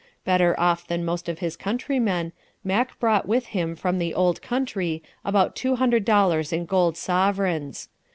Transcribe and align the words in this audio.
Better 0.25 0.59
off 0.59 0.87
than 0.87 1.05
most 1.05 1.29
of 1.29 1.37
his 1.37 1.55
countrymen, 1.55 2.31
Mack 2.63 2.99
brought 2.99 3.27
with 3.27 3.45
him 3.53 3.75
from 3.75 3.99
the 3.99 4.15
Old 4.15 4.41
Country 4.41 5.03
about 5.23 5.55
$200 5.55 6.51
in 6.51 6.65
gold 6.65 6.97
sovereigns. 6.97 7.87